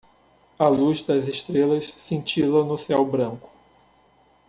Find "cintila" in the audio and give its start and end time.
1.95-2.63